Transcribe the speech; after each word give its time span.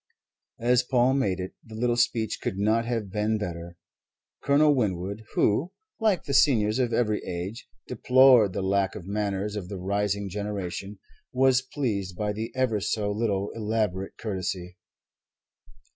As 0.59 0.81
Paul 0.81 1.13
made 1.13 1.39
it, 1.39 1.53
the 1.63 1.75
little 1.75 1.95
speech 1.95 2.39
could 2.41 2.57
not 2.57 2.85
have 2.85 3.11
been 3.11 3.37
better. 3.37 3.77
Colonel 4.41 4.73
Winwood, 4.73 5.23
who 5.35 5.73
(like 5.99 6.23
the 6.23 6.33
seniors 6.33 6.79
of 6.79 6.91
every 6.91 7.23
age) 7.23 7.67
deplored 7.87 8.53
the 8.53 8.63
lack 8.63 8.95
of 8.95 9.05
manners 9.05 9.55
of 9.55 9.69
the 9.69 9.77
rising 9.77 10.27
generation, 10.27 10.97
was 11.31 11.61
pleased 11.61 12.17
by 12.17 12.33
the 12.33 12.51
ever 12.55 12.79
so 12.79 13.11
little 13.11 13.51
elaborate 13.51 14.17
courtesy. 14.17 14.75